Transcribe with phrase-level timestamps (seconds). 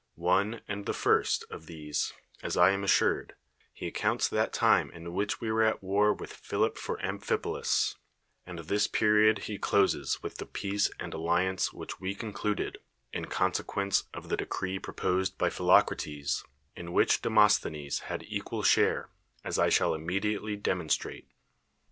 [0.15, 2.11] One, and the first, of these
[2.41, 3.33] (as I am assurtHb)
[3.71, 7.97] he accounts that time in which we were at war with Philip for Amphipolis;
[8.43, 12.77] and this period ho closes with the peace and alliance which we coticliuii'd,
[13.13, 16.43] in consequence of the decree proposed by Pliilo crates,
[16.75, 19.05] in wiiich Demosthenes had e(|ual slian\
[19.43, 21.27] as I shall immediately demonslratt